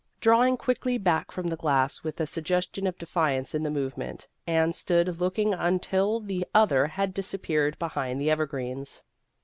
Drawing 0.19 0.57
quickly 0.57 0.97
back 0.97 1.29
from 1.29 1.45
the 1.49 1.55
glass 1.55 2.01
with 2.03 2.19
a 2.19 2.25
sug 2.25 2.45
gestion 2.45 2.87
of 2.87 2.97
defiance 2.97 3.53
in 3.53 3.61
the 3.61 3.69
movement, 3.69 4.27
Anne 4.47 4.73
stood 4.73 5.19
looking 5.21 5.53
until 5.53 6.19
the 6.19 6.43
other 6.55 6.87
had 6.87 7.13
disap 7.13 7.43
peared 7.43 7.77
behind 7.77 8.19
the 8.19 8.31
evergreens. 8.31 9.03